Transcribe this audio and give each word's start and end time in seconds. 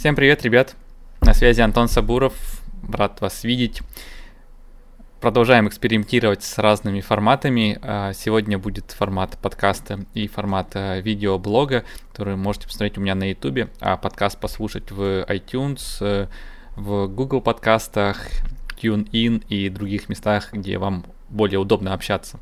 Всем 0.00 0.16
привет, 0.16 0.42
ребят! 0.44 0.76
На 1.20 1.34
связи 1.34 1.60
Антон 1.60 1.86
Сабуров, 1.86 2.32
рад 2.90 3.20
вас 3.20 3.44
видеть. 3.44 3.82
Продолжаем 5.20 5.68
экспериментировать 5.68 6.42
с 6.42 6.56
разными 6.56 7.02
форматами. 7.02 7.78
А, 7.82 8.14
сегодня 8.14 8.56
будет 8.56 8.92
формат 8.92 9.36
подкаста 9.36 10.06
и 10.14 10.26
формат 10.26 10.70
а, 10.72 11.00
видеоблога, 11.00 11.84
который 12.08 12.36
можете 12.36 12.66
посмотреть 12.66 12.96
у 12.96 13.02
меня 13.02 13.14
на 13.14 13.28
YouTube, 13.28 13.68
а 13.80 13.98
подкаст 13.98 14.40
послушать 14.40 14.90
в 14.90 15.26
iTunes, 15.28 15.98
э, 16.00 16.28
в 16.76 17.06
Google 17.08 17.42
подкастах, 17.42 18.26
TuneIn 18.80 19.44
и 19.50 19.68
других 19.68 20.08
местах, 20.08 20.54
где 20.54 20.78
вам 20.78 21.04
более 21.28 21.58
удобно 21.58 21.92
общаться. 21.92 22.40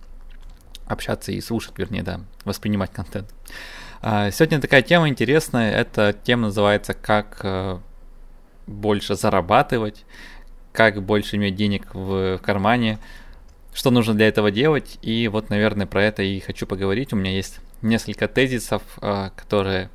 Общаться 0.86 1.32
и 1.32 1.40
слушать, 1.40 1.76
вернее, 1.76 2.04
да, 2.04 2.20
воспринимать 2.44 2.92
контент. 2.92 3.34
А, 3.34 3.87
сегодня 4.02 4.60
такая 4.60 4.82
тема 4.82 5.08
интересная. 5.08 5.72
Эта 5.72 6.14
тема 6.24 6.42
называется 6.42 6.94
«Как 6.94 7.40
э, 7.42 7.78
больше 8.66 9.14
зарабатывать», 9.14 10.04
«Как 10.72 11.02
больше 11.02 11.36
иметь 11.36 11.56
денег 11.56 11.94
в 11.94 12.38
кармане», 12.38 12.98
что 13.78 13.90
нужно 13.90 14.14
для 14.14 14.28
этого 14.28 14.50
делать. 14.50 14.98
И 15.02 15.28
вот, 15.28 15.50
наверное, 15.50 15.86
про 15.86 16.02
это 16.02 16.22
и 16.22 16.40
хочу 16.40 16.66
поговорить. 16.66 17.12
У 17.12 17.16
меня 17.16 17.30
есть 17.30 17.60
несколько 17.80 18.26
тезисов, 18.26 18.82
а, 19.00 19.30
которые 19.36 19.90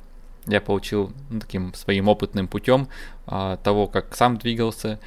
я 0.46 0.60
получил 0.60 1.12
ну, 1.30 1.40
таким 1.40 1.74
своим 1.74 2.08
опытным 2.08 2.48
путем 2.48 2.88
а, 3.26 3.56
того, 3.58 3.86
как 3.86 4.14
сам 4.16 4.36
двигался, 4.38 5.00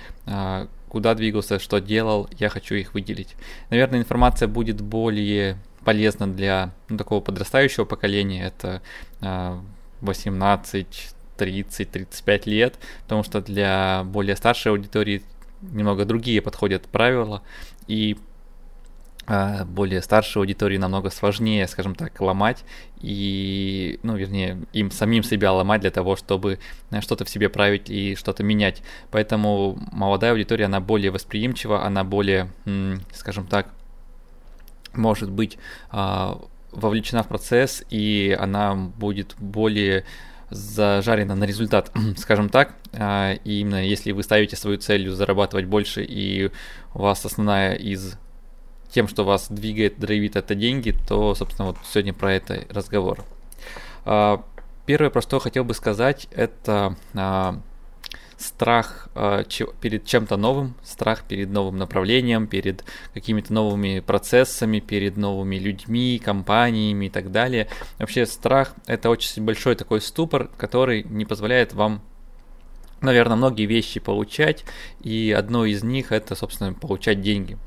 куда 0.90 1.14
двигался, 1.16 1.60
что 1.60 1.80
делал, 1.80 2.30
я 2.40 2.50
хочу 2.50 2.76
их 2.76 2.94
выделить. 2.94 3.36
Наверное, 3.70 4.00
информация 4.00 4.48
будет 4.48 4.82
более 4.82 5.58
полезно 5.84 6.28
для 6.28 6.74
ну, 6.90 6.98
такого 6.98 7.22
подрастающего 7.22 7.86
поколения, 7.86 8.44
это 8.46 8.82
18, 10.02 10.88
30, 11.38 11.92
35 11.92 12.46
лет, 12.46 12.76
потому 13.04 13.24
что 13.24 13.42
для 13.42 14.04
более 14.06 14.36
старшей 14.36 14.72
аудитории 14.72 15.24
немного 15.62 16.06
другие 16.06 16.42
подходят 16.42 16.84
правила, 16.84 17.42
и 17.88 18.18
более 19.28 20.02
старшей 20.02 20.40
аудитории 20.40 20.78
намного 20.78 21.10
сложнее, 21.10 21.68
скажем 21.68 21.96
так, 21.96 22.20
ломать 22.22 22.64
и, 23.02 24.00
ну, 24.04 24.16
вернее, 24.16 24.60
им 24.74 24.90
самим 24.90 25.24
себя 25.24 25.52
ломать 25.52 25.82
для 25.82 25.92
того, 25.92 26.16
чтобы 26.16 26.60
э, 26.92 27.02
что-то 27.02 27.26
в 27.26 27.30
себе 27.30 27.50
править 27.50 27.90
и 27.90 28.16
что-то 28.16 28.44
менять. 28.44 28.82
Поэтому 29.12 29.78
молодая 29.92 30.32
аудитория, 30.32 30.66
она 30.66 30.80
более 30.80 31.12
восприимчива, 31.12 31.86
она 31.86 32.04
более, 32.04 32.50
скажем 33.14 33.48
так, 33.48 33.68
может 34.94 35.30
быть 35.30 35.58
а, 35.92 36.42
вовлечена 36.72 37.24
в 37.24 37.28
процесс, 37.28 37.84
и 37.90 38.36
она 38.40 38.76
будет 38.76 39.36
более 39.38 40.06
зажарена 40.50 41.36
на 41.36 41.44
результат, 41.44 41.92
скажем 42.18 42.50
так. 42.50 42.76
А, 42.94 43.34
и 43.34 43.60
именно 43.60 43.86
если 43.86 44.12
вы 44.12 44.24
ставите 44.24 44.56
свою 44.56 44.78
целью 44.78 45.14
зарабатывать 45.14 45.66
больше, 45.66 46.04
и 46.04 46.50
у 46.94 47.00
вас 47.00 47.26
основная 47.26 47.74
из 47.74 48.18
тем, 48.90 49.08
что 49.08 49.24
вас 49.24 49.48
двигает, 49.50 50.00
драйвит 50.00 50.36
это 50.36 50.56
деньги, 50.56 50.96
то, 51.08 51.36
собственно, 51.36 51.70
вот 51.70 51.78
сегодня 51.92 52.14
про 52.14 52.34
это 52.34 52.66
разговор. 52.70 53.26
А, 54.06 54.44
первое, 54.86 55.10
про 55.10 55.22
что 55.22 55.40
хотел 55.40 55.64
бы 55.64 55.74
сказать, 55.74 56.28
это 56.32 56.96
страх 58.38 59.10
э, 59.16 59.44
перед 59.82 60.06
чем-то 60.06 60.38
новым, 60.38 60.76
страх 60.84 61.24
перед 61.24 61.50
новым 61.50 61.78
направлением, 61.78 62.48
перед 62.48 62.84
какими-то 63.14 63.52
новыми 63.52 64.00
процессами, 64.00 64.80
перед 64.80 65.18
новыми 65.18 65.56
людьми, 65.56 66.22
компаниями 66.24 67.08
и 67.08 67.10
так 67.10 67.32
далее. 67.32 67.68
Вообще 67.98 68.26
страх 68.26 68.74
это 68.86 69.10
очень 69.10 69.44
большой 69.44 69.76
такой 69.76 70.02
ступор, 70.02 70.50
который 70.58 71.04
не 71.04 71.26
позволяет 71.26 71.74
вам 71.74 72.02
наверное, 73.02 73.38
многие 73.38 73.66
вещи 73.66 74.00
получать, 74.00 74.66
и 75.02 75.36
одно 75.38 75.66
из 75.66 75.84
них 75.84 76.12
это, 76.12 76.36
собственно, 76.36 76.74
получать 76.74 77.22
деньги. 77.22 77.58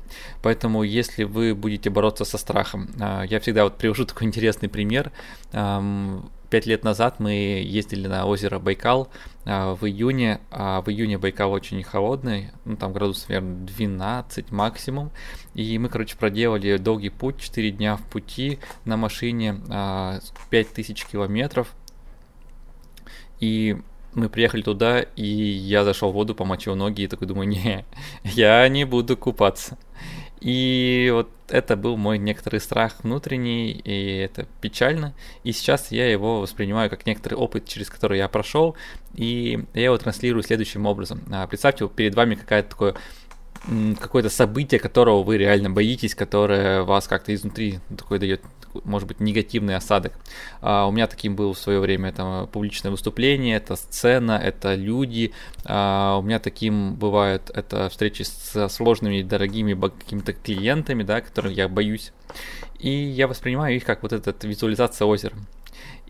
Поэтому, 0.41 0.83
если 0.83 1.23
вы 1.23 1.55
будете 1.55 1.89
бороться 1.89 2.25
со 2.25 2.37
страхом, 2.37 2.89
э, 2.99 3.23
я 3.29 3.39
всегда 3.39 3.63
вот 3.63 3.77
привожу 3.77 4.05
такой 4.11 4.27
интересный 4.27 4.69
пример. 4.69 5.11
Пять 6.51 6.65
лет 6.65 6.83
назад 6.83 7.21
мы 7.21 7.31
ездили 7.63 8.07
на 8.07 8.25
озеро 8.25 8.59
Байкал 8.59 9.07
а, 9.45 9.73
в 9.73 9.87
июне, 9.87 10.41
а 10.51 10.81
в 10.81 10.89
июне 10.89 11.17
Байкал 11.17 11.53
очень 11.53 11.81
холодный, 11.81 12.51
ну 12.65 12.75
там 12.75 12.91
градусов, 12.91 13.29
наверное, 13.29 13.65
12 13.65 14.51
максимум, 14.51 15.11
и 15.53 15.79
мы, 15.79 15.87
короче, 15.87 16.17
проделали 16.17 16.75
долгий 16.75 17.09
путь, 17.09 17.39
4 17.39 17.71
дня 17.71 17.95
в 17.95 18.01
пути 18.01 18.59
на 18.83 18.97
машине, 18.97 19.61
а, 19.69 20.19
5000 20.49 21.05
километров, 21.05 21.73
и 23.39 23.77
мы 24.13 24.29
приехали 24.29 24.61
туда, 24.61 25.01
и 25.01 25.25
я 25.25 25.83
зашел 25.83 26.11
в 26.11 26.13
воду, 26.13 26.35
помочил 26.35 26.75
ноги, 26.75 27.03
и 27.03 27.07
такой 27.07 27.27
думаю, 27.27 27.47
не, 27.47 27.85
я 28.23 28.67
не 28.69 28.85
буду 28.85 29.17
купаться. 29.17 29.77
И 30.41 31.11
вот 31.13 31.29
это 31.49 31.75
был 31.75 31.97
мой 31.97 32.17
некоторый 32.17 32.59
страх 32.59 33.03
внутренний, 33.03 33.71
и 33.71 34.17
это 34.17 34.47
печально. 34.59 35.13
И 35.43 35.51
сейчас 35.51 35.91
я 35.91 36.11
его 36.11 36.41
воспринимаю 36.41 36.89
как 36.89 37.05
некоторый 37.05 37.35
опыт, 37.35 37.67
через 37.67 37.89
который 37.89 38.17
я 38.17 38.27
прошел, 38.27 38.75
и 39.13 39.63
я 39.75 39.85
его 39.85 39.97
транслирую 39.99 40.41
следующим 40.41 40.87
образом. 40.87 41.21
А, 41.31 41.45
представьте, 41.45 41.87
перед 41.87 42.15
вами 42.15 42.35
какая-то 42.35 42.69
такое 42.69 42.95
какое-то 43.99 44.29
событие, 44.29 44.79
которого 44.79 45.21
вы 45.21 45.37
реально 45.37 45.69
боитесь, 45.69 46.15
которое 46.15 46.81
вас 46.81 47.07
как-то 47.07 47.33
изнутри 47.33 47.79
такой 47.95 48.17
дает 48.17 48.41
может 48.83 49.07
быть, 49.07 49.19
негативный 49.19 49.75
осадок. 49.75 50.13
А, 50.61 50.87
у 50.87 50.91
меня 50.91 51.07
таким 51.07 51.35
был 51.35 51.53
в 51.53 51.57
свое 51.57 51.79
время 51.79 52.09
это 52.09 52.47
публичное 52.51 52.91
выступление, 52.91 53.57
это 53.57 53.75
сцена, 53.75 54.33
это 54.33 54.75
люди. 54.75 55.33
А, 55.65 56.17
у 56.17 56.21
меня 56.21 56.39
таким 56.39 56.95
бывают 56.95 57.49
это 57.53 57.89
встречи 57.89 58.23
со 58.23 58.67
сложными, 58.69 59.21
дорогими 59.21 59.73
какими-то 59.73 60.33
клиентами, 60.33 61.03
да, 61.03 61.21
которых 61.21 61.53
я 61.53 61.67
боюсь. 61.67 62.11
И 62.79 62.89
я 62.89 63.27
воспринимаю 63.27 63.75
их 63.75 63.85
как 63.85 64.03
вот 64.03 64.13
эта 64.13 64.47
визуализация 64.47 65.05
озера. 65.05 65.35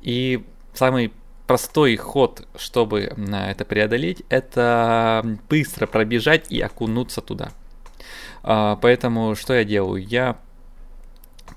И 0.02 0.44
самый 0.74 1.12
простой 1.48 1.96
ход, 1.98 2.48
чтобы 2.56 3.14
это 3.30 3.66
преодолеть, 3.66 4.24
это 4.30 5.38
быстро 5.50 5.86
пробежать 5.86 6.50
и 6.50 6.62
окунуться 6.62 7.22
туда. 7.22 7.52
А, 8.44 8.78
поэтому 8.78 9.36
что 9.36 9.54
я 9.54 9.64
делаю? 9.64 10.02
Я 10.02 10.40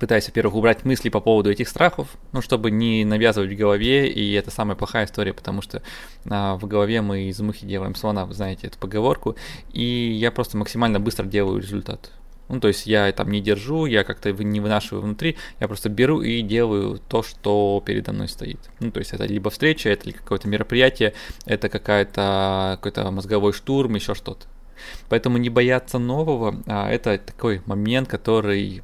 пытаюсь, 0.04 0.26
во-первых, 0.26 0.54
убрать 0.54 0.84
мысли 0.84 1.08
по 1.08 1.20
поводу 1.20 1.50
этих 1.50 1.66
страхов, 1.66 2.08
ну, 2.32 2.42
чтобы 2.42 2.70
не 2.70 3.06
навязывать 3.06 3.50
в 3.50 3.56
голове, 3.56 4.06
и 4.06 4.34
это 4.34 4.50
самая 4.50 4.76
плохая 4.76 5.06
история, 5.06 5.32
потому 5.32 5.62
что 5.62 5.80
а, 6.28 6.56
в 6.56 6.66
голове 6.66 7.00
мы 7.00 7.30
из 7.30 7.40
мухи 7.40 7.64
делаем 7.64 7.94
слона, 7.94 8.26
вы 8.26 8.34
знаете 8.34 8.66
эту 8.66 8.78
поговорку, 8.78 9.34
и 9.72 9.82
я 9.82 10.30
просто 10.30 10.58
максимально 10.58 11.00
быстро 11.00 11.24
делаю 11.24 11.58
результат. 11.58 12.12
Ну, 12.50 12.60
то 12.60 12.68
есть 12.68 12.86
я 12.86 13.10
там 13.12 13.30
не 13.30 13.40
держу, 13.40 13.86
я 13.86 14.04
как-то 14.04 14.30
не 14.32 14.60
вынашиваю 14.60 15.02
внутри, 15.02 15.38
я 15.58 15.68
просто 15.68 15.88
беру 15.88 16.20
и 16.20 16.42
делаю 16.42 17.00
то, 17.08 17.22
что 17.22 17.82
передо 17.86 18.12
мной 18.12 18.28
стоит. 18.28 18.60
Ну, 18.80 18.90
то 18.90 18.98
есть 18.98 19.14
это 19.14 19.24
либо 19.24 19.48
встреча, 19.48 19.88
это 19.88 20.12
какое-то 20.12 20.48
мероприятие, 20.48 21.14
это 21.46 21.70
какая-то 21.70 22.78
какой-то 22.78 23.10
мозговой 23.10 23.54
штурм, 23.54 23.94
еще 23.94 24.14
что-то. 24.14 24.44
Поэтому 25.08 25.38
не 25.38 25.48
бояться 25.48 25.98
нового, 25.98 26.62
а 26.66 26.90
это 26.90 27.16
такой 27.16 27.62
момент, 27.64 28.06
который 28.06 28.82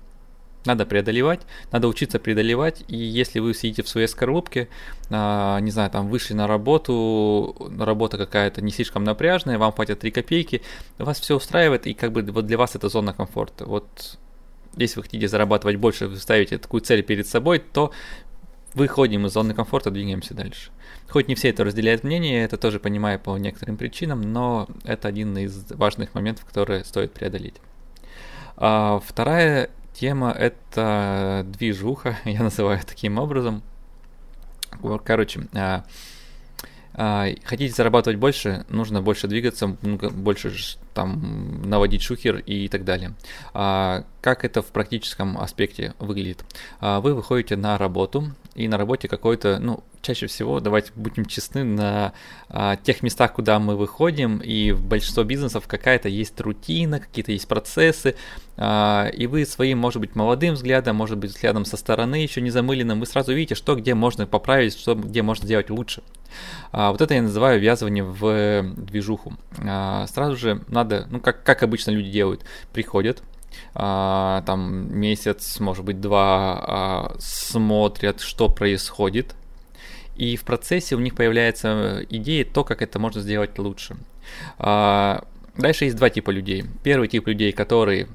надо 0.65 0.87
преодолевать, 0.87 1.41
надо 1.72 1.88
учиться 1.88 2.19
преодолевать, 2.19 2.84
и 2.88 2.97
если 2.97 3.38
вы 3.38 3.54
сидите 3.54 3.82
в 3.82 3.88
своей 3.88 4.06
скорлупке, 4.06 4.69
а, 5.10 5.59
не 5.60 5.71
знаю, 5.71 5.91
там 5.91 6.09
вышли 6.09 6.34
на 6.34 6.47
работу, 6.47 7.56
работа 7.78 8.19
какая-то 8.19 8.60
не 8.62 8.70
слишком 8.70 9.04
напряжная, 9.04 9.59
вам 9.59 9.72
платят 9.72 10.00
3 10.00 10.10
копейки, 10.10 10.62
вас 10.99 11.20
все 11.20 11.37
устраивает, 11.37 11.87
и 11.87 11.94
как 11.94 12.12
бы 12.12 12.22
вот 12.22 12.47
для 12.47 12.59
вас 12.59 12.75
это 12.75 12.88
зона 12.88 13.15
комфорта. 13.15 13.65
Вот 13.65 14.19
если 14.76 15.00
вы 15.00 15.04
хотите 15.04 15.28
зарабатывать 15.28 15.76
больше, 15.76 16.09
вы 16.09 16.16
ставите 16.16 16.59
такую 16.59 16.81
цель 16.82 17.03
перед 17.03 17.26
собой, 17.26 17.59
то 17.59 17.93
выходим 18.75 19.26
из 19.26 19.32
зоны 19.32 19.54
комфорта, 19.54 19.91
двигаемся 19.91 20.34
дальше. 20.34 20.70
Хоть 21.09 21.26
не 21.26 21.34
все 21.34 21.49
это 21.49 21.65
разделяют 21.65 22.04
мнение, 22.04 22.38
я 22.38 22.44
это 22.44 22.56
тоже 22.56 22.78
понимаю 22.78 23.19
по 23.19 23.37
некоторым 23.37 23.76
причинам, 23.76 24.20
но 24.20 24.69
это 24.85 25.08
один 25.08 25.37
из 25.38 25.73
важных 25.73 26.14
моментов, 26.14 26.44
которые 26.44 26.85
стоит 26.85 27.12
преодолеть. 27.12 27.56
А, 28.56 29.00
вторая 29.05 29.70
Тема 30.00 30.31
это 30.31 31.44
движуха, 31.47 32.17
я 32.25 32.43
называю 32.43 32.81
таким 32.87 33.19
образом. 33.19 33.62
Короче, 35.05 35.47
а, 35.52 35.85
а, 36.94 37.26
хотите 37.44 37.75
зарабатывать 37.75 38.19
больше, 38.19 38.64
нужно 38.70 39.02
больше 39.02 39.29
двигаться, 39.29 39.67
больше 39.67 40.55
там 40.94 41.69
наводить 41.69 42.00
шухер 42.00 42.38
и 42.38 42.69
так 42.69 42.85
далее. 42.85 43.12
А, 43.52 44.06
как 44.23 44.47
это 44.47 44.62
в 44.62 44.69
практическом 44.69 45.37
аспекте 45.37 45.93
выглядит? 45.99 46.47
Вы 46.81 47.12
выходите 47.12 47.56
на 47.56 47.76
работу, 47.76 48.32
и 48.55 48.69
на 48.69 48.79
работе 48.79 49.06
какой-то, 49.06 49.58
ну, 49.58 49.85
чаще 50.02 50.26
всего, 50.26 50.61
давайте 50.61 50.93
будем 50.94 51.25
честны, 51.26 51.64
на 51.64 52.12
а, 52.49 52.76
тех 52.76 53.02
местах, 53.02 53.35
куда 53.35 53.58
мы 53.58 53.76
выходим, 53.76 54.38
и 54.38 54.73
в 54.73 54.85
большинство 54.85 55.25
бизнесов 55.25 55.67
какая-то 55.67 56.08
есть 56.08 56.41
рутина, 56.41 57.00
какие-то 57.00 57.32
есть 57.32 57.47
процессы, 57.49 58.14
а, 58.56 59.08
и 59.12 59.26
вы 59.26 59.44
своим, 59.44 59.79
может 59.79 60.00
быть, 60.00 60.14
молодым 60.14 60.55
взглядом, 60.55 60.97
может 60.97 61.19
быть, 61.19 61.31
взглядом 61.31 61.64
со 61.64 61.76
стороны, 61.76 62.17
еще 62.17 62.41
не 62.41 62.50
замыленным, 62.50 63.00
вы 63.00 63.06
сразу 63.06 63.32
видите, 63.32 63.55
что 63.55 63.76
где 63.76 63.94
можно 63.94 64.26
поправить, 64.26 64.79
что 64.79 64.94
где 64.94 65.23
можно 65.23 65.44
сделать 65.44 65.70
лучше. 65.70 66.02
А, 66.73 66.93
вот 66.93 67.00
это 67.00 67.14
я 67.14 67.23
называю 67.23 67.61
ввязывание 67.61 68.05
в 68.05 68.62
движуху. 68.76 69.35
А, 69.58 70.06
сразу 70.06 70.37
же 70.37 70.62
надо, 70.69 71.06
ну, 71.11 71.20
как, 71.20 71.43
как 71.43 71.62
обычно 71.62 71.91
люди 71.91 72.11
делают, 72.11 72.44
приходят, 72.73 73.23
а, 73.75 74.43
там 74.47 74.99
месяц, 74.99 75.61
может 75.61 75.85
быть, 75.85 76.00
два 76.00 76.58
а, 76.67 77.17
смотрят, 77.19 78.20
что 78.20 78.49
происходит, 78.49 79.35
и 80.20 80.37
в 80.37 80.44
процессе 80.44 80.96
у 80.96 80.99
них 80.99 81.14
появляется 81.14 82.05
идея 82.11 82.44
то, 82.44 82.62
как 82.62 82.82
это 82.82 82.99
можно 82.99 83.22
сделать 83.22 83.58
лучше. 83.58 83.96
А, 84.58 85.25
дальше 85.56 85.87
есть 85.87 85.96
два 85.96 86.11
типа 86.11 86.31
людей. 86.31 86.67
Первый 86.82 87.08
тип 87.08 87.26
людей, 87.26 87.52
которые 87.52 88.06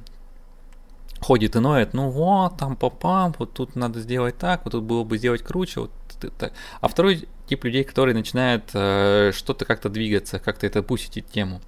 ходит 1.19 1.55
и 1.55 1.59
ноет, 1.59 1.95
ну 1.95 2.11
вот, 2.11 2.57
там 2.57 2.75
попам, 2.75 3.33
вот 3.39 3.53
тут 3.53 3.75
надо 3.75 4.01
сделать 4.01 4.37
так, 4.37 4.65
вот 4.65 4.73
тут 4.73 4.83
было 4.83 5.03
бы 5.03 5.17
сделать 5.17 5.41
круче, 5.41 5.79
вот 5.79 5.91
так. 6.37 6.53
А 6.79 6.87
второй 6.87 7.27
тип 7.45 7.63
людей, 7.63 7.83
которые 7.83 8.15
начинают 8.15 8.63
э, 8.73 9.31
что-то 9.33 9.65
как-то 9.65 9.89
двигаться, 9.89 10.39
как-то 10.39 10.67
это 10.67 10.83
пустить 10.83 11.27
тему. 11.27 11.61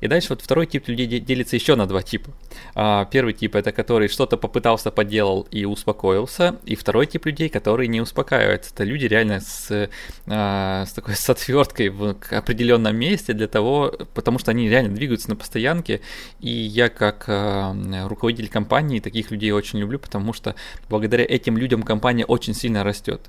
И 0.00 0.08
дальше 0.08 0.28
вот 0.30 0.42
второй 0.42 0.66
тип 0.66 0.88
людей 0.88 1.20
делится 1.20 1.56
еще 1.56 1.74
на 1.74 1.86
два 1.86 2.02
типа. 2.02 2.30
А, 2.74 3.04
первый 3.06 3.32
тип 3.32 3.56
это 3.56 3.72
который 3.72 4.08
что-то 4.08 4.36
попытался, 4.36 4.90
поделал 4.90 5.46
и 5.50 5.64
успокоился, 5.64 6.56
и 6.64 6.74
второй 6.74 7.06
тип 7.06 7.26
людей, 7.26 7.48
которые 7.48 7.88
не 7.88 8.00
успокаиваются. 8.00 8.72
Это 8.74 8.84
люди 8.84 9.06
реально 9.06 9.40
с, 9.40 9.70
э, 9.70 9.88
с 10.26 10.92
такой 10.92 11.14
с 11.14 11.28
отверткой 11.30 11.88
в 11.88 12.16
определенном 12.30 12.96
месте 12.96 13.32
для 13.32 13.48
того, 13.48 13.92
потому 14.14 14.38
что 14.38 14.50
они 14.50 14.68
реально 14.68 14.94
двигаются 14.94 15.30
на 15.30 15.36
постоянке, 15.36 16.00
и 16.40 16.50
я 16.50 16.88
как 16.88 17.24
э, 17.28 18.06
руководитель 18.06 18.48
компании 18.48 19.00
таких 19.00 19.30
людей 19.30 19.50
очень 19.52 19.78
люблю, 19.78 19.98
потому 19.98 20.32
что 20.32 20.54
благодаря 20.88 21.24
этим 21.24 21.56
людям 21.56 21.82
компания 21.82 22.24
очень 22.24 22.54
сильно 22.54 22.84
растет. 22.84 23.20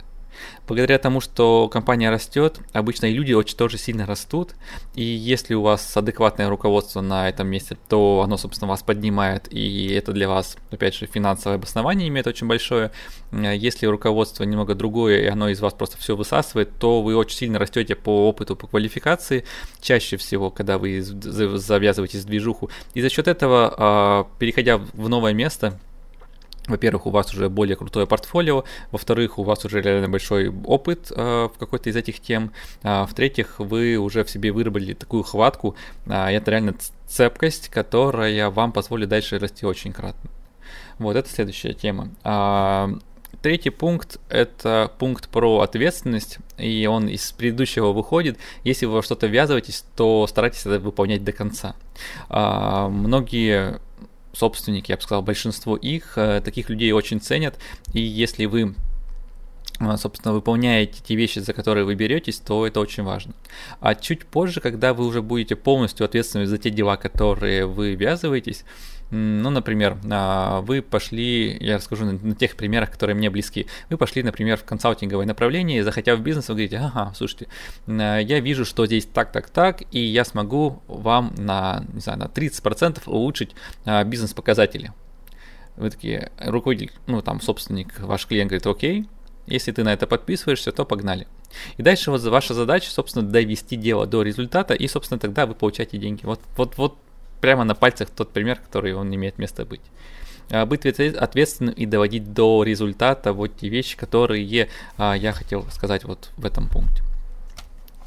Благодаря 0.68 0.98
тому, 0.98 1.22
что 1.22 1.70
компания 1.70 2.10
растет, 2.10 2.60
обычно 2.72 3.08
и 3.08 3.14
люди 3.14 3.34
очень 3.34 3.58
тоже 3.58 3.78
сильно 3.78 4.06
растут, 4.06 4.56
и 4.96 5.04
если 5.04 5.54
у 5.54 5.62
вас 5.62 5.96
адекватное 5.96 6.50
руководство 6.50 7.02
на 7.02 7.30
этом 7.30 7.48
месте, 7.48 7.78
то 7.90 8.22
оно, 8.24 8.38
собственно, 8.38 8.70
вас 8.70 8.84
поднимает, 8.84 9.52
и 9.52 9.94
это 9.94 10.12
для 10.14 10.30
вас, 10.30 10.58
опять 10.72 10.96
же, 10.96 11.06
финансовое 11.06 11.58
обоснование 11.58 12.08
имеет 12.08 12.28
очень 12.28 12.48
большое. 12.48 12.92
Если 13.32 13.86
руководство 13.86 14.44
немного 14.44 14.76
другое, 14.76 15.22
и 15.24 15.28
оно 15.28 15.50
из 15.50 15.60
вас 15.60 15.74
просто 15.74 15.98
все 15.98 16.16
высасывает, 16.16 16.78
то 16.80 17.02
вы 17.02 17.16
очень 17.16 17.38
сильно 17.38 17.60
растете 17.60 17.96
по 17.96 18.30
опыту, 18.30 18.56
по 18.56 18.68
квалификации, 18.68 19.46
чаще 19.82 20.18
всего, 20.18 20.50
когда 20.50 20.78
вы 20.78 21.02
завязываетесь 21.02 22.22
в 22.22 22.26
движуху. 22.26 22.70
И 22.94 23.02
за 23.02 23.10
счет 23.10 23.28
этого, 23.28 23.74
а, 23.78 24.28
переходя 24.40 24.78
в 24.78 25.10
новое 25.10 25.34
место, 25.34 25.80
во-первых, 26.68 27.08
у 27.08 27.10
вас 27.10 27.34
уже 27.34 27.50
более 27.50 27.76
крутое 27.76 28.08
портфолио, 28.08 28.64
во-вторых, 28.92 29.38
у 29.38 29.44
вас 29.44 29.66
уже 29.66 29.82
реально 29.82 30.10
большой 30.10 30.50
опыт 30.50 31.12
э, 31.12 31.50
в 31.54 31.58
какой-то 31.60 31.90
из 31.90 31.96
этих 31.96 32.20
тем, 32.20 32.52
а, 32.84 33.06
в-третьих, 33.06 33.60
вы 33.60 33.98
уже 33.98 34.24
в 34.24 34.30
себе 34.30 34.52
выработали 34.52 34.94
такую 34.94 35.24
хватку, 35.24 35.76
э, 36.06 36.12
это 36.14 36.52
реально 36.52 36.76
цепкость, 37.08 37.70
которая 37.70 38.50
вам 38.50 38.72
позволит 38.72 39.10
дальше 39.10 39.40
расти 39.40 39.66
очень 39.66 39.92
кратно. 39.92 40.30
Вот, 41.00 41.16
это 41.16 41.30
следующая 41.30 41.74
тема. 41.74 42.10
А, 42.24 42.90
третий 43.42 43.70
пункт– 43.70 44.20
это 44.30 44.92
пункт 44.98 45.28
про 45.28 45.60
ответственность, 45.60 46.38
и 46.58 46.88
он 46.88 47.10
из 47.10 47.32
предыдущего 47.34 47.92
выходит. 47.92 48.38
Если 48.64 48.86
вы 48.86 48.94
во 48.94 49.04
что-то 49.04 49.28
ввязываетесь, 49.28 49.84
то 49.96 50.26
старайтесь 50.28 50.62
это 50.62 50.80
выполнять 50.80 51.24
до 51.24 51.34
конца. 51.34 51.76
А, 52.30 52.88
многие 52.88 53.82
собственники, 54.34 54.92
я 54.92 54.98
бы 54.98 55.04
сказал, 55.04 55.22
большинство 55.22 55.78
их, 55.78 56.18
э, 56.18 56.42
таких 56.44 56.70
людей 56.70 56.92
очень 56.92 57.22
ценят, 57.22 57.58
и 57.94 58.02
если 58.02 58.46
вы 58.46 58.76
э, 59.80 59.98
собственно, 59.98 60.34
выполняете 60.34 61.02
те 61.04 61.16
вещи, 61.16 61.40
за 61.40 61.54
которые 61.54 61.86
вы 61.86 61.96
беретесь, 61.96 62.40
то 62.40 62.68
это 62.68 62.80
очень 62.80 63.04
важно. 63.04 63.34
А 63.80 63.96
чуть 63.96 64.26
позже, 64.26 64.60
когда 64.60 64.94
вы 64.94 65.06
уже 65.06 65.22
будете 65.22 65.56
полностью 65.56 66.06
ответственны 66.06 66.48
за 66.48 66.58
те 66.58 66.70
дела, 66.70 66.98
которые 66.98 67.66
вы 67.66 67.94
ввязываетесь, 67.94 68.66
ну, 69.14 69.52
например, 69.52 69.98
а, 70.10 70.62
вы 70.62 70.82
пошли, 70.82 71.56
я 71.60 71.76
расскажу 71.76 72.06
на, 72.06 72.36
тех 72.36 72.56
примерах, 72.56 72.92
которые 72.92 73.16
мне 73.16 73.30
близки. 73.30 73.68
Вы 73.92 73.98
пошли, 73.98 74.24
например, 74.24 74.58
в 74.58 74.64
консалтинговое 74.64 75.28
направление, 75.28 75.84
захотя 75.84 76.16
в 76.16 76.22
бизнес, 76.22 76.48
вы 76.48 76.56
говорите, 76.56 76.78
ага, 76.78 77.14
слушайте, 77.16 77.48
а, 77.86 78.18
я 78.18 78.40
вижу, 78.40 78.66
что 78.66 78.88
здесь 78.88 79.06
так, 79.06 79.32
так, 79.32 79.52
так, 79.52 79.84
и 79.92 80.00
я 80.00 80.26
смогу 80.26 80.82
вам 80.88 81.36
на, 81.38 81.86
не 81.94 82.00
знаю, 82.00 82.20
на 82.20 82.24
30% 82.24 83.04
улучшить 83.06 83.52
а, 83.86 84.04
бизнес-показатели. 84.04 84.92
Вы 85.76 85.92
такие, 85.92 86.32
руководитель, 86.40 86.92
ну, 87.06 87.22
там, 87.22 87.40
собственник, 87.40 88.00
ваш 88.00 88.26
клиент 88.26 88.50
говорит, 88.50 88.66
окей, 88.66 89.08
если 89.46 89.72
ты 89.72 89.84
на 89.84 89.94
это 89.94 90.08
подписываешься, 90.08 90.72
то 90.72 90.86
погнали. 90.86 91.28
И 91.78 91.84
дальше 91.84 92.10
вот 92.10 92.24
ваша 92.24 92.56
задача, 92.56 92.90
собственно, 92.90 93.28
довести 93.28 93.76
дело 93.76 94.08
до 94.08 94.24
результата, 94.24 94.74
и, 94.74 94.88
собственно, 94.88 95.20
тогда 95.20 95.46
вы 95.46 95.54
получаете 95.54 96.00
деньги. 96.00 96.26
Вот, 96.26 96.40
вот, 96.58 96.78
вот 96.78 96.98
прямо 97.44 97.66
на 97.66 97.76
пальцах 97.76 98.10
тот 98.10 98.32
пример, 98.32 98.58
который 98.58 98.94
он 98.94 99.14
имеет 99.14 99.38
место 99.38 99.66
быть. 99.66 99.82
А, 100.50 100.66
быть 100.66 100.86
ответственным 100.86 101.74
и 101.74 101.86
доводить 101.86 102.32
до 102.32 102.64
результата 102.64 103.34
вот 103.34 103.58
те 103.58 103.68
вещи, 103.68 103.98
которые 103.98 104.70
а, 104.98 105.14
я 105.14 105.34
хотел 105.34 105.70
сказать 105.70 106.06
вот 106.06 106.32
в 106.38 106.46
этом 106.46 106.70
пункте. 106.70 107.04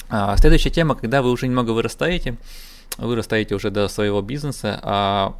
А, 0.08 0.38
следующая 0.38 0.70
тема, 0.70 0.94
когда 0.94 1.20
вы 1.20 1.30
уже 1.30 1.48
немного 1.48 1.72
вырастаете, 1.72 2.38
вырастаете 2.96 3.54
уже 3.54 3.70
до 3.70 3.88
своего 3.88 4.22
бизнеса, 4.22 4.80
а 4.82 5.34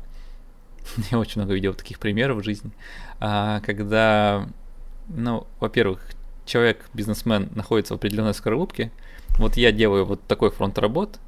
я 1.10 1.18
очень 1.18 1.40
много 1.40 1.54
видел 1.54 1.72
таких 1.72 1.98
примеров 1.98 2.42
в 2.42 2.44
жизни, 2.44 2.72
когда, 3.18 4.46
ну, 5.08 5.46
во-первых, 5.58 6.00
человек, 6.44 6.84
бизнесмен, 6.92 7.48
находится 7.54 7.94
в 7.94 7.96
определенной 7.96 8.34
скорлупке, 8.34 8.92
вот 9.38 9.56
я 9.56 9.72
делаю 9.72 10.04
вот 10.04 10.20
такой 10.26 10.50
фронт 10.50 10.76
работ, 10.76 11.18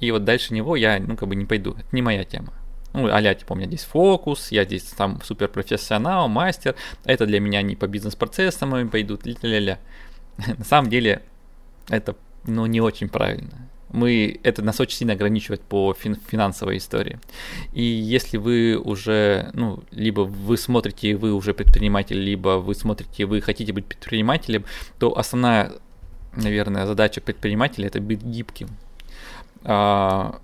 и 0.00 0.10
вот 0.10 0.24
дальше 0.24 0.54
него 0.54 0.76
я, 0.76 0.98
ну, 1.00 1.16
как 1.16 1.28
бы 1.28 1.36
не 1.36 1.44
пойду. 1.44 1.72
Это 1.72 1.88
не 1.92 2.02
моя 2.02 2.24
тема. 2.24 2.52
Ну, 2.94 3.08
а 3.10 3.34
типа, 3.34 3.54
у 3.54 3.56
меня 3.56 3.66
здесь 3.66 3.82
фокус, 3.82 4.52
я 4.52 4.64
здесь 4.64 4.84
там 4.84 5.20
супер 5.24 5.48
профессионал, 5.48 6.28
мастер, 6.28 6.76
это 7.04 7.26
для 7.26 7.40
меня 7.40 7.60
не 7.60 7.74
по 7.74 7.88
бизнес-процессам 7.88 8.70
моим 8.70 8.88
пойдут, 8.88 9.26
ля-ля-ля. 9.26 9.80
На 10.58 10.64
самом 10.64 10.90
деле, 10.90 11.22
это, 11.88 12.14
ну, 12.46 12.66
не 12.66 12.80
очень 12.80 13.08
правильно. 13.08 13.68
Мы, 13.90 14.38
это 14.44 14.62
нас 14.62 14.80
очень 14.80 14.96
сильно 14.96 15.14
ограничивает 15.14 15.60
по 15.60 15.92
фин, 15.92 16.16
финансовой 16.28 16.76
истории. 16.76 17.18
И 17.72 17.82
если 17.82 18.36
вы 18.36 18.76
уже, 18.76 19.50
ну, 19.54 19.82
либо 19.90 20.20
вы 20.20 20.56
смотрите, 20.56 21.16
вы 21.16 21.32
уже 21.32 21.52
предприниматель, 21.52 22.18
либо 22.18 22.58
вы 22.58 22.76
смотрите, 22.76 23.26
вы 23.26 23.40
хотите 23.40 23.72
быть 23.72 23.86
предпринимателем, 23.86 24.64
то 25.00 25.16
основная, 25.18 25.72
наверное, 26.36 26.86
задача 26.86 27.20
предпринимателя 27.20 27.88
это 27.88 28.00
быть 28.00 28.22
гибким. 28.22 28.68
А, 29.64 30.40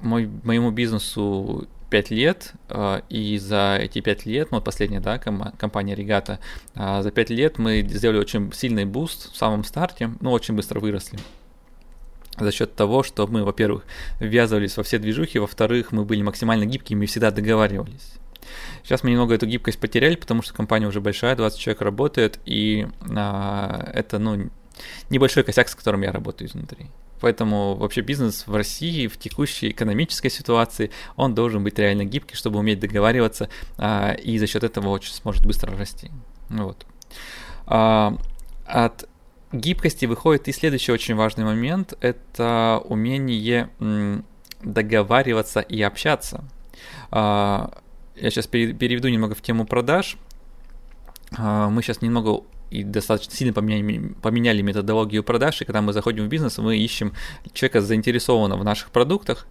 мой, 0.00 0.28
моему 0.42 0.70
бизнесу 0.70 1.68
5 1.90 2.10
лет, 2.10 2.52
а, 2.68 3.02
и 3.08 3.38
за 3.38 3.78
эти 3.80 4.00
5 4.00 4.26
лет, 4.26 4.50
ну, 4.50 4.60
последняя, 4.60 5.00
да, 5.00 5.18
компания 5.18 5.94
Регата, 5.94 6.38
а, 6.74 7.02
за 7.02 7.10
5 7.10 7.30
лет 7.30 7.58
мы 7.58 7.82
сделали 7.82 8.18
очень 8.18 8.52
сильный 8.52 8.84
boost 8.84 9.32
в 9.32 9.36
самом 9.36 9.62
старте, 9.62 10.10
ну, 10.20 10.32
очень 10.32 10.54
быстро 10.54 10.80
выросли. 10.80 11.18
За 12.38 12.50
счет 12.50 12.74
того, 12.74 13.02
что 13.02 13.26
мы, 13.26 13.44
во-первых, 13.44 13.84
ввязывались 14.18 14.76
во 14.76 14.82
все 14.82 14.98
движухи, 14.98 15.38
во-вторых, 15.38 15.92
мы 15.92 16.04
были 16.04 16.22
максимально 16.22 16.64
гибкими 16.64 17.04
и 17.04 17.06
всегда 17.06 17.30
договаривались. 17.30 18.14
Сейчас 18.82 19.04
мы 19.04 19.10
немного 19.10 19.34
эту 19.34 19.46
гибкость 19.46 19.78
потеряли, 19.78 20.16
потому 20.16 20.42
что 20.42 20.54
компания 20.54 20.86
уже 20.86 21.00
большая, 21.00 21.36
20 21.36 21.58
человек 21.58 21.82
работает, 21.82 22.40
и 22.46 22.88
а, 23.14 23.90
это, 23.92 24.18
ну, 24.18 24.50
небольшой 25.10 25.44
косяк, 25.44 25.68
с 25.68 25.74
которым 25.74 26.02
я 26.02 26.10
работаю 26.10 26.48
изнутри. 26.48 26.86
Поэтому 27.22 27.76
вообще 27.76 28.00
бизнес 28.00 28.48
в 28.48 28.54
России 28.54 29.06
в 29.06 29.16
текущей 29.16 29.70
экономической 29.70 30.28
ситуации, 30.28 30.90
он 31.14 31.36
должен 31.36 31.62
быть 31.62 31.78
реально 31.78 32.04
гибкий, 32.04 32.34
чтобы 32.34 32.58
уметь 32.58 32.80
договариваться, 32.80 33.48
а, 33.78 34.12
и 34.14 34.38
за 34.38 34.48
счет 34.48 34.64
этого 34.64 34.88
очень 34.88 35.14
сможет 35.14 35.46
быстро 35.46 35.76
расти. 35.76 36.10
Вот. 36.48 36.84
А, 37.66 38.18
от 38.66 39.08
гибкости 39.52 40.04
выходит 40.06 40.48
и 40.48 40.52
следующий 40.52 40.90
очень 40.90 41.14
важный 41.14 41.44
момент, 41.44 41.94
это 42.00 42.82
умение 42.84 43.70
договариваться 44.60 45.60
и 45.60 45.80
общаться. 45.80 46.42
А, 47.12 47.78
я 48.16 48.30
сейчас 48.30 48.48
переведу 48.48 49.08
немного 49.08 49.36
в 49.36 49.42
тему 49.42 49.64
продаж. 49.64 50.16
Мы 51.38 51.80
сейчас 51.82 52.02
немного 52.02 52.42
и 52.72 52.82
достаточно 52.84 53.34
сильно 53.34 53.52
поменяли, 53.52 54.14
поменяли 54.22 54.62
методологию 54.62 55.22
продаж, 55.22 55.60
и 55.62 55.64
когда 55.64 55.82
мы 55.82 55.92
заходим 55.92 56.24
в 56.24 56.28
бизнес, 56.28 56.58
мы 56.58 56.76
ищем 56.78 57.12
человека 57.52 57.80
заинтересованного 57.80 58.60
в 58.60 58.64
наших 58.64 58.90
продуктах, 58.90 59.46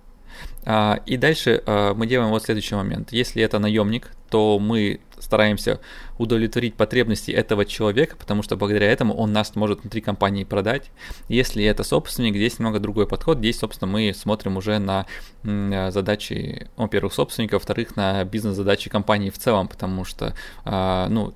А, 0.66 1.00
и 1.06 1.18
дальше 1.18 1.62
а, 1.66 1.94
мы 1.94 2.08
делаем 2.08 2.30
вот 2.32 2.44
следующий 2.44 2.76
момент. 2.76 3.12
Если 3.12 3.42
это 3.42 3.60
наемник, 3.60 4.12
то 4.30 4.60
мы 4.60 5.00
стараемся 5.20 5.80
удовлетворить 6.18 6.76
потребности 6.76 7.32
этого 7.32 7.66
человека, 7.66 8.16
потому 8.16 8.44
что 8.44 8.56
благодаря 8.56 8.92
этому 8.92 9.14
он 9.14 9.34
нас 9.34 9.56
может 9.56 9.82
внутри 9.82 10.02
компании 10.02 10.44
продать. 10.44 10.92
Если 11.30 11.64
это 11.64 11.84
собственник, 11.84 12.36
здесь 12.36 12.60
немного 12.60 12.80
другой 12.80 13.08
подход. 13.08 13.38
Здесь, 13.38 13.60
собственно, 13.60 13.92
мы 13.92 14.14
смотрим 14.16 14.58
уже 14.58 14.80
на 14.80 15.06
задачи, 15.44 16.70
во-первых, 16.76 17.14
собственника, 17.14 17.56
во-вторых, 17.56 17.96
на 17.96 18.24
бизнес-задачи 18.24 18.90
компании 18.90 19.30
в 19.30 19.38
целом, 19.38 19.68
потому 19.68 20.06
что, 20.06 20.36
ну, 20.66 21.34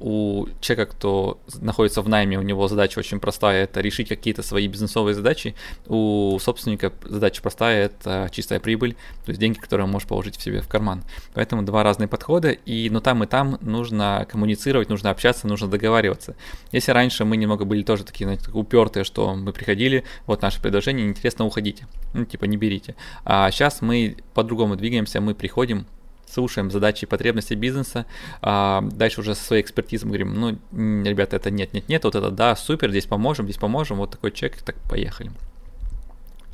у 0.00 0.46
человека, 0.60 0.92
кто 0.92 1.40
находится 1.60 2.02
в 2.02 2.08
найме, 2.08 2.38
у 2.38 2.42
него 2.42 2.68
задача 2.68 2.98
очень 2.98 3.20
простая, 3.20 3.64
это 3.64 3.80
решить 3.80 4.08
какие-то 4.08 4.42
свои 4.42 4.68
бизнесовые 4.68 5.14
задачи. 5.14 5.54
У 5.86 6.38
собственника 6.40 6.92
задача 7.02 7.42
простая, 7.42 7.86
это 7.86 8.28
чистая 8.30 8.60
прибыль, 8.60 8.94
то 9.24 9.30
есть 9.30 9.40
деньги, 9.40 9.58
которые 9.58 9.86
он 9.86 9.90
может 9.90 10.08
положить 10.08 10.36
в 10.36 10.42
себе 10.42 10.60
в 10.60 10.68
карман. 10.68 11.04
Поэтому 11.34 11.62
два 11.62 11.82
разные 11.82 12.08
подхода, 12.08 12.50
и 12.50 12.90
но 12.90 13.00
там 13.00 13.24
и 13.24 13.26
там 13.26 13.58
нужно 13.60 14.26
коммуницировать, 14.30 14.88
нужно 14.88 15.10
общаться, 15.10 15.46
нужно 15.46 15.68
договариваться. 15.68 16.36
Если 16.72 16.92
раньше 16.92 17.24
мы 17.24 17.36
немного 17.36 17.64
были 17.64 17.82
тоже 17.82 18.04
такие, 18.04 18.26
знаете, 18.26 18.50
упертые, 18.52 19.04
что 19.04 19.34
мы 19.34 19.52
приходили, 19.52 20.04
вот 20.26 20.42
наше 20.42 20.60
предложение, 20.62 21.06
интересно, 21.06 21.44
уходите, 21.44 21.86
ну 22.14 22.24
типа 22.24 22.44
не 22.44 22.56
берите. 22.56 22.94
А 23.24 23.50
сейчас 23.50 23.82
мы 23.82 24.16
по-другому 24.34 24.76
двигаемся, 24.76 25.20
мы 25.20 25.34
приходим, 25.34 25.86
слушаем 26.32 26.70
задачи 26.70 27.04
и 27.04 27.06
потребности 27.06 27.54
бизнеса, 27.54 28.06
а 28.42 28.82
дальше 28.82 29.20
уже 29.20 29.34
со 29.34 29.44
своей 29.44 29.62
экспертизой 29.62 30.08
говорим, 30.08 30.34
ну, 30.34 30.58
ребята, 31.04 31.36
это 31.36 31.50
нет, 31.50 31.72
нет, 31.72 31.88
нет, 31.88 32.04
вот 32.04 32.14
это 32.14 32.30
да, 32.30 32.56
супер, 32.56 32.90
здесь 32.90 33.06
поможем, 33.06 33.46
здесь 33.46 33.58
поможем, 33.58 33.98
вот 33.98 34.10
такой 34.10 34.32
чек, 34.32 34.56
так 34.62 34.76
поехали. 34.88 35.30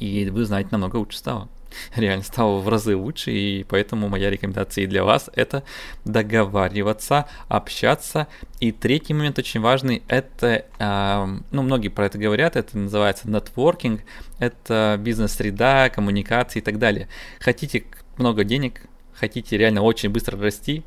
И 0.01 0.29
вы 0.31 0.45
знаете, 0.45 0.71
намного 0.73 0.97
лучше 0.97 1.19
стало. 1.19 1.49
Реально 1.97 2.25
стало 2.25 2.59
в 2.59 2.69
разы 2.69 2.97
лучше, 2.97 3.31
и 3.33 3.65
поэтому 3.65 4.09
моя 4.09 4.31
рекомендация 4.31 4.85
и 4.85 4.87
для 4.87 5.05
вас 5.05 5.31
это 5.35 5.63
договариваться, 6.05 7.27
общаться. 7.49 8.27
И 8.61 8.73
третий 8.73 9.15
момент 9.15 9.39
очень 9.39 9.61
важный, 9.61 10.03
это, 10.09 10.67
э, 10.79 11.27
ну, 11.51 11.63
многие 11.63 11.89
про 11.89 12.07
это 12.07 12.19
говорят, 12.19 12.57
это 12.57 12.77
называется 12.77 13.29
нетворкинг, 13.29 14.03
это 14.39 14.97
бизнес-среда, 15.01 15.91
коммуникации 15.91 16.59
и 16.59 16.63
так 16.63 16.79
далее. 16.79 17.09
Хотите 17.41 17.85
много 18.17 18.45
денег, 18.45 18.83
хотите 19.15 19.57
реально 19.57 19.83
очень 19.83 20.11
быстро 20.11 20.39
расти, 20.39 20.83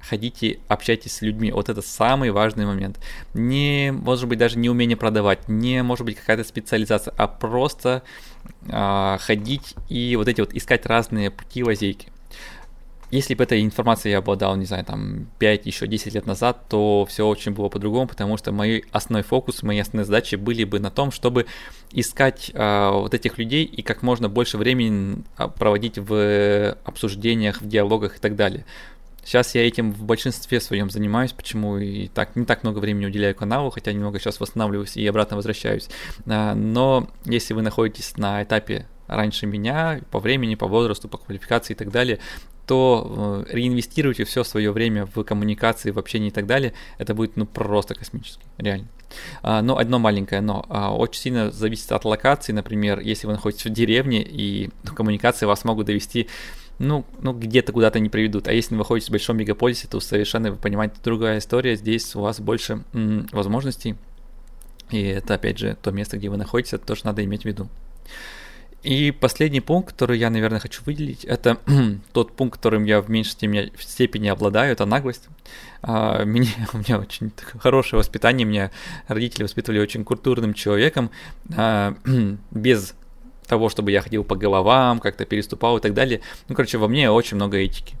ходите, 0.00 0.60
общайтесь 0.68 1.12
с 1.12 1.22
людьми. 1.22 1.52
Вот 1.52 1.68
это 1.68 1.82
самый 1.82 2.30
важный 2.30 2.66
момент. 2.66 2.98
Не, 3.34 3.92
может 3.92 4.28
быть, 4.28 4.38
даже 4.38 4.58
не 4.58 4.70
умение 4.70 4.96
продавать, 4.96 5.48
не, 5.48 5.82
может 5.82 6.04
быть, 6.04 6.16
какая-то 6.16 6.44
специализация, 6.44 7.14
а 7.16 7.28
просто 7.28 8.02
а, 8.68 9.18
ходить 9.18 9.74
и 9.88 10.16
вот 10.16 10.28
эти 10.28 10.40
вот 10.40 10.54
искать 10.54 10.86
разные 10.86 11.30
пути 11.30 11.62
лазейки. 11.62 12.09
Если 13.10 13.34
бы 13.34 13.42
этой 13.42 13.62
информацией 13.62 14.12
я 14.12 14.18
обладал, 14.18 14.56
не 14.56 14.66
знаю, 14.66 14.84
там 14.84 15.26
5, 15.38 15.66
еще 15.66 15.86
10 15.86 16.14
лет 16.14 16.26
назад, 16.26 16.68
то 16.68 17.04
все 17.08 17.26
очень 17.26 17.52
было 17.52 17.68
по-другому, 17.68 18.06
потому 18.06 18.36
что 18.36 18.52
мой 18.52 18.84
основной 18.92 19.22
фокус, 19.22 19.62
мои 19.62 19.80
основные 19.80 20.04
задачи 20.06 20.36
были 20.36 20.62
бы 20.62 20.78
на 20.78 20.90
том, 20.90 21.10
чтобы 21.10 21.46
искать 21.92 22.52
э, 22.54 22.90
вот 22.92 23.12
этих 23.14 23.38
людей 23.38 23.64
и 23.64 23.82
как 23.82 24.02
можно 24.02 24.28
больше 24.28 24.58
времени 24.58 25.24
а, 25.36 25.48
проводить 25.48 25.98
в 25.98 26.76
обсуждениях, 26.84 27.60
в 27.60 27.68
диалогах 27.68 28.16
и 28.16 28.20
так 28.20 28.36
далее. 28.36 28.64
Сейчас 29.24 29.54
я 29.54 29.66
этим 29.66 29.92
в 29.92 30.04
большинстве 30.04 30.60
своем 30.60 30.88
занимаюсь, 30.88 31.32
почему 31.32 31.78
и 31.78 32.08
так 32.08 32.36
не 32.36 32.44
так 32.44 32.62
много 32.62 32.78
времени 32.78 33.06
уделяю 33.06 33.34
каналу, 33.34 33.70
хотя 33.70 33.92
немного 33.92 34.18
сейчас 34.18 34.40
восстанавливаюсь 34.40 34.96
и 34.96 35.06
обратно 35.06 35.36
возвращаюсь. 35.36 35.88
А, 36.26 36.54
но 36.54 37.08
если 37.24 37.54
вы 37.54 37.62
находитесь 37.62 38.16
на 38.16 38.42
этапе 38.42 38.86
раньше 39.10 39.46
меня, 39.46 40.00
по 40.10 40.20
времени, 40.20 40.54
по 40.54 40.68
возрасту, 40.68 41.08
по 41.08 41.18
квалификации 41.18 41.72
и 41.72 41.76
так 41.76 41.90
далее, 41.90 42.20
то 42.70 43.44
э, 43.48 43.52
реинвестируйте 43.52 44.22
все 44.22 44.44
свое 44.44 44.70
время 44.70 45.04
в 45.04 45.24
коммуникации, 45.24 45.90
в 45.90 45.98
общении 45.98 46.28
и 46.28 46.30
так 46.30 46.46
далее, 46.46 46.72
это 46.98 47.16
будет 47.16 47.36
ну 47.36 47.44
просто 47.44 47.96
космически, 47.96 48.44
реально. 48.58 48.86
А, 49.42 49.60
но 49.60 49.76
одно 49.76 49.98
маленькое 49.98 50.40
но. 50.40 50.64
А, 50.68 50.94
очень 50.94 51.20
сильно 51.20 51.50
зависит 51.50 51.90
от 51.90 52.04
локации, 52.04 52.52
например, 52.52 53.00
если 53.00 53.26
вы 53.26 53.32
находитесь 53.32 53.64
в 53.64 53.70
деревне 53.70 54.22
и 54.22 54.70
коммуникации 54.84 55.46
вас 55.46 55.64
могут 55.64 55.86
довести 55.86 56.28
ну, 56.78 57.04
ну 57.20 57.32
где-то 57.32 57.72
куда-то 57.72 57.98
не 57.98 58.08
приведут. 58.08 58.46
А 58.46 58.52
если 58.52 58.74
вы 58.74 58.78
находитесь 58.78 59.08
в 59.08 59.12
большом 59.12 59.36
мегаполисе, 59.38 59.88
то 59.88 59.98
совершенно, 59.98 60.52
вы 60.52 60.56
понимаете, 60.56 60.94
другая 61.02 61.38
история. 61.38 61.74
Здесь 61.74 62.14
у 62.14 62.20
вас 62.20 62.38
больше 62.38 62.84
м- 62.92 63.26
возможностей. 63.32 63.96
И 64.90 65.02
это, 65.02 65.34
опять 65.34 65.58
же, 65.58 65.76
то 65.82 65.90
место, 65.90 66.18
где 66.18 66.28
вы 66.28 66.36
находитесь, 66.36 66.74
это 66.74 66.86
тоже 66.86 67.00
надо 67.04 67.24
иметь 67.24 67.42
в 67.42 67.46
виду. 67.46 67.68
И 68.82 69.10
последний 69.10 69.60
пункт, 69.60 69.92
который 69.92 70.18
я, 70.18 70.30
наверное, 70.30 70.58
хочу 70.58 70.82
выделить, 70.86 71.24
это 71.24 71.58
тот 72.12 72.32
пункт, 72.32 72.56
которым 72.56 72.84
я 72.84 73.00
в 73.02 73.10
меньшей 73.10 73.72
степени, 73.78 74.28
обладаю, 74.28 74.72
это 74.72 74.86
наглость. 74.86 75.28
А, 75.82 76.24
меня, 76.24 76.50
у 76.72 76.78
меня 76.78 76.98
очень 76.98 77.30
хорошее 77.58 77.98
воспитание, 77.98 78.46
меня 78.46 78.70
родители 79.06 79.42
воспитывали 79.42 79.80
очень 79.80 80.04
культурным 80.04 80.54
человеком, 80.54 81.10
а, 81.56 81.94
без 82.50 82.94
того, 83.46 83.68
чтобы 83.68 83.90
я 83.90 84.00
ходил 84.00 84.24
по 84.24 84.36
головам, 84.36 85.00
как-то 85.00 85.26
переступал 85.26 85.76
и 85.76 85.80
так 85.80 85.92
далее. 85.92 86.20
Ну, 86.48 86.54
короче, 86.54 86.78
во 86.78 86.88
мне 86.88 87.10
очень 87.10 87.36
много 87.36 87.58
этики. 87.58 87.96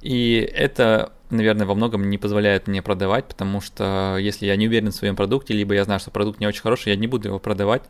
И 0.00 0.48
это, 0.54 1.12
наверное, 1.30 1.66
во 1.66 1.74
многом 1.74 2.08
не 2.08 2.18
позволяет 2.18 2.68
мне 2.68 2.82
продавать, 2.82 3.26
потому 3.26 3.60
что 3.60 4.16
если 4.20 4.46
я 4.46 4.56
не 4.56 4.68
уверен 4.68 4.92
в 4.92 4.94
своем 4.94 5.16
продукте, 5.16 5.54
либо 5.54 5.74
я 5.74 5.84
знаю, 5.84 6.00
что 6.00 6.10
продукт 6.10 6.40
не 6.40 6.46
очень 6.46 6.62
хороший, 6.62 6.90
я 6.90 6.96
не 6.96 7.06
буду 7.06 7.28
его 7.28 7.38
продавать. 7.38 7.82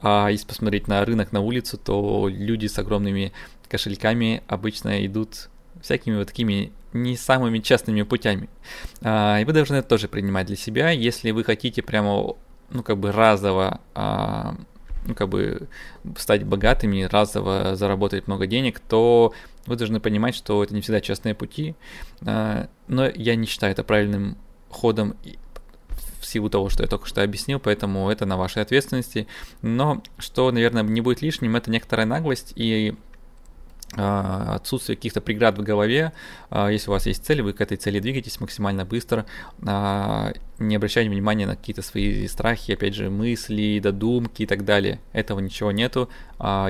А 0.00 0.28
если 0.28 0.46
посмотреть 0.46 0.88
на 0.88 1.04
рынок, 1.04 1.32
на 1.32 1.40
улицу, 1.40 1.78
то 1.78 2.28
люди 2.28 2.66
с 2.66 2.78
огромными 2.78 3.32
кошельками 3.68 4.42
обычно 4.46 5.04
идут 5.06 5.48
всякими 5.82 6.16
вот 6.16 6.28
такими 6.28 6.72
не 6.92 7.16
самыми 7.16 7.58
честными 7.58 8.02
путями. 8.02 8.48
А, 9.02 9.38
и 9.40 9.44
вы 9.44 9.52
должны 9.52 9.76
это 9.76 9.88
тоже 9.88 10.08
принимать 10.08 10.46
для 10.46 10.56
себя. 10.56 10.90
Если 10.90 11.30
вы 11.30 11.44
хотите 11.44 11.82
прямо, 11.82 12.34
ну, 12.70 12.82
как 12.82 12.98
бы 12.98 13.12
разово 13.12 13.80
а, 13.94 14.56
ну, 15.06 15.14
как 15.14 15.28
бы 15.28 15.68
стать 16.16 16.44
богатыми, 16.44 17.02
разово 17.02 17.76
заработать 17.76 18.26
много 18.26 18.46
денег, 18.46 18.80
то 18.80 19.32
вы 19.66 19.76
должны 19.76 20.00
понимать, 20.00 20.34
что 20.34 20.62
это 20.62 20.74
не 20.74 20.80
всегда 20.80 21.00
честные 21.00 21.34
пути. 21.34 21.74
А, 22.24 22.68
но 22.88 23.08
я 23.08 23.36
не 23.36 23.46
считаю 23.46 23.72
это 23.72 23.84
правильным 23.84 24.36
ходом 24.68 25.16
в 26.26 26.28
силу 26.28 26.50
того, 26.50 26.68
что 26.68 26.82
я 26.82 26.88
только 26.88 27.06
что 27.06 27.22
объяснил, 27.22 27.60
поэтому 27.60 28.10
это 28.10 28.26
на 28.26 28.36
вашей 28.36 28.62
ответственности. 28.62 29.26
Но 29.62 30.02
что, 30.18 30.50
наверное, 30.50 30.82
не 30.82 31.00
будет 31.00 31.22
лишним, 31.22 31.56
это 31.56 31.70
некоторая 31.70 32.06
наглость 32.06 32.52
и 32.56 32.94
а, 33.94 34.56
отсутствие 34.56 34.96
каких-то 34.96 35.20
преград 35.20 35.56
в 35.56 35.62
голове. 35.62 36.12
А, 36.50 36.68
если 36.68 36.90
у 36.90 36.92
вас 36.92 37.06
есть 37.06 37.24
цель, 37.24 37.40
вы 37.42 37.52
к 37.52 37.60
этой 37.60 37.76
цели 37.76 38.00
двигаетесь 38.00 38.40
максимально 38.40 38.84
быстро, 38.84 39.26
а, 39.64 40.32
не 40.58 40.74
обращайте 40.74 41.08
внимания 41.08 41.46
на 41.46 41.54
какие-то 41.54 41.82
свои 41.82 42.26
страхи, 42.26 42.72
опять 42.72 42.94
же, 42.94 43.08
мысли, 43.08 43.78
додумки 43.80 44.42
и 44.42 44.46
так 44.46 44.64
далее. 44.64 45.00
Этого 45.12 45.38
ничего 45.38 45.70
нету, 45.70 46.08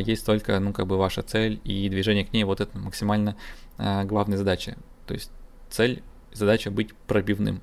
есть 0.01 0.27
только, 0.27 0.61
ну, 0.61 0.75
как 0.75 0.87
бы 0.87 0.99
ваша 0.99 1.23
цель 1.23 1.61
и 1.65 1.89
движение 1.89 2.27
к 2.27 2.33
ней, 2.35 2.45
вот 2.45 2.61
это 2.61 2.77
максимально 2.77 3.37
главная 3.79 4.37
задача. 4.37 4.77
То 5.07 5.15
есть 5.15 5.31
цель, 5.71 6.03
задача 6.33 6.71
быть 6.71 6.95
пробивным. 7.07 7.63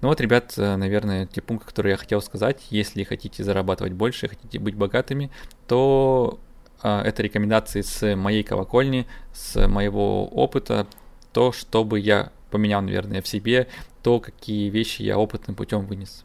Ну 0.00 0.08
вот, 0.08 0.20
ребят, 0.20 0.54
наверное, 0.56 1.26
те 1.26 1.40
пункты, 1.40 1.66
которые 1.66 1.92
я 1.92 1.96
хотел 1.96 2.20
сказать. 2.20 2.62
Если 2.70 3.04
хотите 3.04 3.42
зарабатывать 3.42 3.92
больше, 3.92 4.28
хотите 4.28 4.58
быть 4.58 4.74
богатыми, 4.74 5.30
то 5.66 6.38
а, 6.82 7.02
это 7.02 7.22
рекомендации 7.22 7.80
с 7.80 8.14
моей 8.14 8.42
колокольни, 8.42 9.06
с 9.32 9.66
моего 9.66 10.26
опыта, 10.26 10.86
то, 11.32 11.52
чтобы 11.52 11.98
я 11.98 12.30
поменял, 12.50 12.82
наверное, 12.82 13.22
в 13.22 13.26
себе, 13.26 13.68
то, 14.02 14.20
какие 14.20 14.68
вещи 14.68 15.02
я 15.02 15.18
опытным 15.18 15.56
путем 15.56 15.86
вынес. 15.86 16.24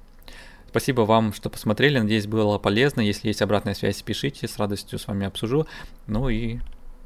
Спасибо 0.67 1.01
вам, 1.01 1.33
что 1.33 1.49
посмотрели. 1.49 1.97
Надеюсь, 1.97 2.27
было 2.27 2.59
полезно. 2.59 3.01
Если 3.01 3.29
есть 3.29 3.41
обратная 3.41 3.73
связь, 3.73 4.01
пишите, 4.03 4.47
с 4.47 4.59
радостью 4.59 4.99
с 4.99 5.07
вами 5.07 5.25
обсужу. 5.25 5.65
Ну 6.05 6.29
и 6.29 6.59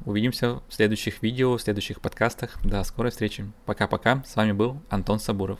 увидимся 0.04 0.60
в 0.68 0.74
следующих 0.74 1.22
видео, 1.22 1.56
в 1.56 1.62
следующих 1.62 2.02
подкастах. 2.02 2.58
До 2.62 2.84
скорой 2.84 3.10
встречи. 3.10 3.50
Пока-пока. 3.64 4.22
С 4.26 4.36
вами 4.36 4.52
был 4.52 4.82
Антон 4.90 5.18
Сабуров. 5.18 5.58